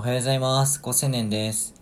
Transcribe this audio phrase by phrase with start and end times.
[0.00, 0.80] おはようございます。
[0.80, 1.74] 高青年です、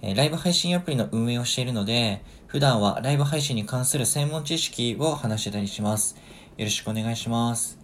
[0.00, 6.14] え、ライブ配信アプリの運営をしているので、普段はライブ配信に関する専門知識を話してたりします。
[6.56, 7.80] よろしくお願いします。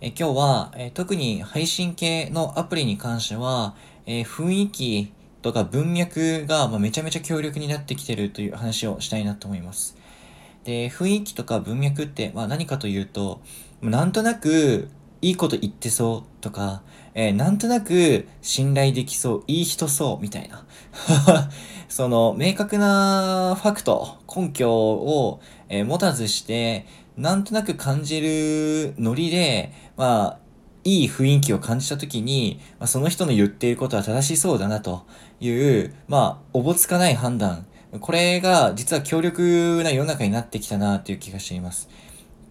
[0.00, 5.12] え、今日は、え、特に配信系のアプリに関しては、え雰囲気
[5.42, 9.96] とか文脈が、ま、めちゃめちゃ強力になってきてるという話をしたいなと思います。
[10.64, 13.40] で、雰囲気とか文脈って、まあ、何かというと、
[13.80, 14.88] なんとなく
[15.22, 16.82] いいこと言ってそうとか、
[17.14, 20.64] えー、なんとなく信頼できそう、いい人そうみたいな。
[21.88, 30.38] その明確なファクト、根拠を、えー、持たずして、なんとなく感じるノリで、まあ、
[30.84, 35.04] いい雰囲気を感じたときに、まあ、その人の言っていることは正しそうだなと
[35.40, 37.66] いう、まあ、おぼつかない判断。
[38.00, 41.88] これが実は強力な世の中になってきたなという気がしています。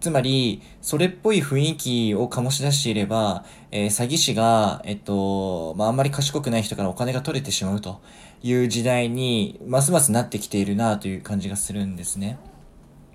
[0.00, 8.00] つまり、それっぽい雰囲気を醸し出していれば、えー、詐欺師が、えっと、まあ、あんまり賢くない人からお金が取れてしまうと
[8.42, 12.38] いう時代に、ますますなってきているなという感じがするんですね。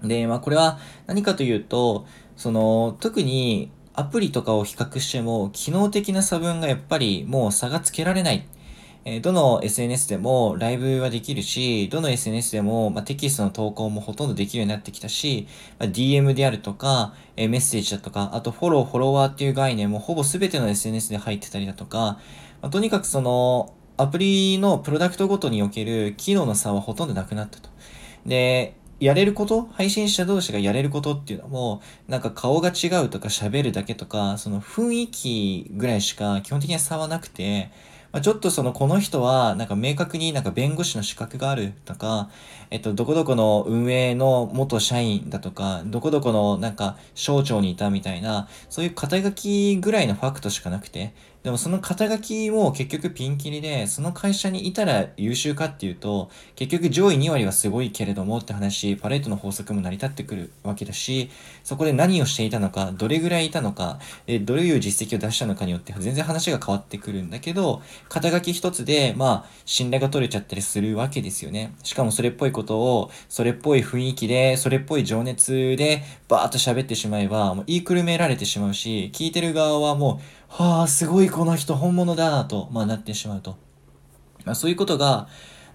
[0.04, 0.78] で、まあ、これは
[1.08, 2.06] 何かというと、
[2.38, 8.46] その、特にアプリとかを比較しても、機能的な差分がやっぱりもう差がつけられない
[9.08, 22.20] えどの SNS でもライブはできるし、どの SNS でも、まテキストの投稿もほとんどできるようになってきたし、ま DM であるとか、えメッセージだとか、あとフォロー、フォロワーっていう概念もほぼ全ての SNS で入ってたりだとか、
[22.64, 27.70] まとにかくその、アプリのプロダクトごとにおける機能の差はほとんどなくなったと。
[28.26, 37.70] で、やれること配信者同士がやれることっていうのも、なんか顔が違うとか喋るだけとか、その雰囲気ぐらいしか基本的には差はなくて、
[38.16, 42.30] まあ、ちょっとそのこの人はなんか明確になんか弁護士の資格があるとか、
[42.72, 51.14] えっと、どこどこの運営の元社員だとか、どこどこのなんか省庁にいたみたいな、そういう肩書きぐらいのファクトしかなくて、
[51.46, 61.30] でもその肩書きも結局ピンキリで、その会社にいたら優秀かっていうと、結局上位2割はすごいけれどもって話、パレートの法則も成り立ってくるわけだし、
[61.64, 71.76] そこで何をしていたのか、どれぐらいいたのか、でどういう実績を出したのかによって全然話が変わってくるんだけど、肩書き一つで、まあ、信頼が取れちゃったりするわけですよね。
[71.84, 83.58] しかもそれっぽいことを、それっぽい雰囲気で、それっぽい情熱で、バーッと喋ってしまえば、もう言いくるめられてしまうし、聞いてる側はもう、はあ、すごいこの人本物だなと、まあ、なってしまうと。
[84.46, 85.28] まあ、そういうことが、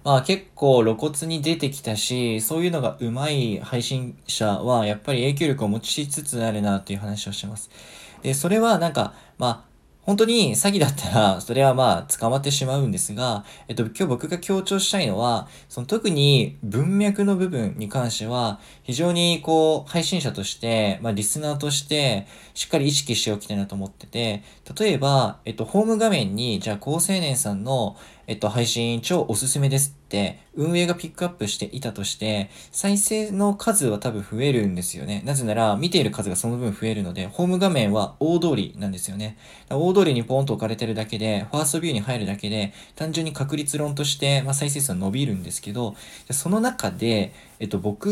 [0.03, 7.69] まあ結構露骨に出てきたし、そういうのが上手い配信者はやっぱり影響力を持ちつつあるなという話をしてます。
[8.23, 9.70] で、それはなんか、まあ、
[10.03, 22.25] 本当に詐欺だったら、 それはまあ捕まってしまうんですが、えっと、今日僕が強調したいのは、その特に文脈の部分に関しては、非常にこう、配信者として、まあリスナーとして、
[22.55, 24.43] しっかり意識しておきたいなと思ってて、
[24.79, 27.95] 例えば、えっと、ホーム画面に、じゃあ高青年さんの、
[28.31, 35.21] えっと、配信超おすすめですって、運営がピックアップしていたとして、再生の数は多分増えるんですよね。
[35.25, 39.37] なぜなら、見ている数がその分増えるので、ホーム画面は大通りなんですよね。
[39.69, 45.97] 大通りにポンと置かれてるだけで、ファーストビューに入るだけで、単純に確率論として、まあ、再生数は伸びるんですけど、
[46.29, 48.07] その中で、えっと、僕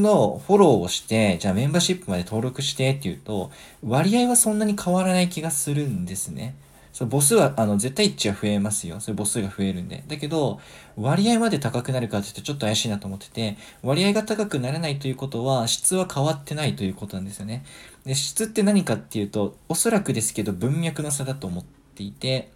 [0.00, 3.50] のフォローをして、じゃあメンバーシップまで登録してっていうと、
[3.86, 6.54] 割合はそんなに変わらない気がするんですね。
[6.92, 9.00] その母数は、あの、絶対一致は増えますよ。
[9.00, 10.04] それ母数が増えるんで。
[10.06, 10.60] だけど、
[10.96, 17.64] 割合まで高くなるかって言うとちょっと怪しいなと思ってて、割合が高くならないということは、質は変わってないということなんですよね。
[18.04, 21.64] で、質って何かっていうと、おそらくですけど、文脈の差だと思っ
[21.94, 22.50] ていて、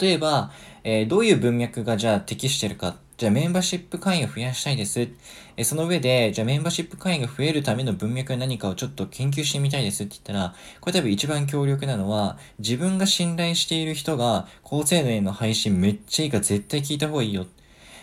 [0.00, 0.50] 例えば、
[0.82, 5.08] えー、どういう文脈がじゃあ適してるかじゃあメンバーシップ会員を増やしたいです。
[5.56, 17.46] えその上で、じゃあメンバーシップ会員が増えるための文脈は何かをちょっと研究してみたいですって言ったら、これ多分一番強力なのは、自分が信頼している人が高性能への配信めっちゃいいから絶対聞いた方がいいよ。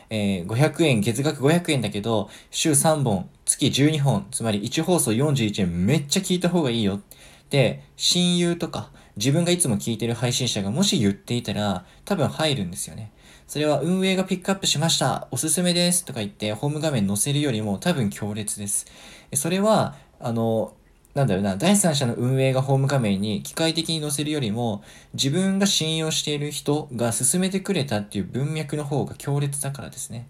[0.09, 7.01] えー、500円、月額500円だけど、週3本、月12本、つまり1放送41円めっちゃ聞いた方がいいよ。
[7.49, 13.11] で、親友とか、自分がいつも聞いてる配信者がもし言っていたら、多分入るんですよね。
[13.51, 15.27] それは運営がピックアップしました。
[15.29, 16.05] おすすめです。
[16.05, 18.85] とか言ってホーム画面載せるよりも多分強烈です。
[19.33, 20.73] それは、あの、
[21.15, 24.83] なんだろうな、第三者の運営がホーム画面に機械的に載せるよりも、
[25.15, 30.29] 自分が信用している人が進めてくれたっていう文脈の方が強烈だからですね。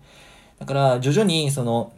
[0.57, 1.93] だから、徐々にその、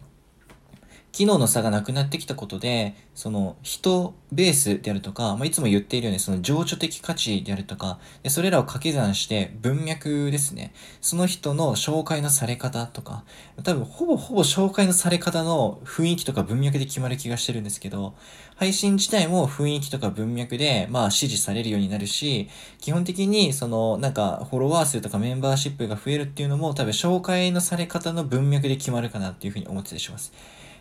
[1.13, 10.74] 機能の差がなくなってきたことで、その人ベースであるとか、まあ、いつも言っているようにその情緒的価値であるとか、でそれらを掛け算して文脈ですね。
[11.01, 13.25] その人の紹介のされ方とか、
[13.63, 18.16] 多分ほぼほぼ紹介のされ方の雰囲気とか文脈で決まる気がしてるんですけど、
[18.56, 22.50] 配信自体も雰囲気とか文脈で、まあ支持されるようになるし、
[22.80, 30.33] 基本的にそのなんかフォロワー数とかメンバーシップが増えるっていうのも多分紹介のされ方の文脈で決まるかなっていうふうに思ってたりします。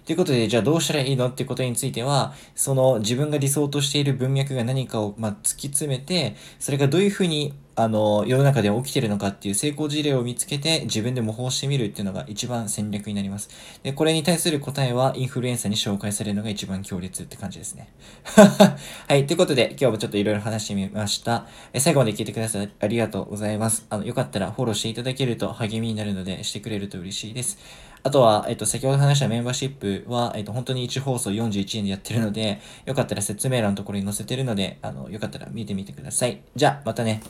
[0.04, 13.49] ということで、じゃあどうしたらいいのってことについては、その自分が理想としている文脈が何かを、ま、突き詰めて、それがどういうふうにあの、世の中で起きてるのかっていう成功事例を見つけて自分で模倣してみるっていうのが一番戦略になります。
[13.83, 17.89] で、これに対する答えはインフルエンサーに紹介されるのが一番強烈って感じですね。
[19.09, 19.27] はい。
[19.27, 21.47] ということで、今日もちょっといろいろ話してみました。
[21.73, 23.87] え最後まで聞いてくださりありがとうございます。
[23.89, 27.59] あの、よかったらフォローしていただけると励みになるので、してくれると嬉しいです。
[28.05, 36.43] あとは、えっと、先ほど話したメンバーシップは、えっと、本当に1放送41円でやってるので、よかったら説明欄のところに載せてるので、あの、よかったら見てみてください。
[36.57, 37.23] じゃあ、またね。